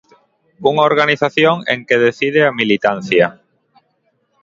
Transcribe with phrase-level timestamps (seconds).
[0.71, 3.25] Unha organización en que decide a militancia.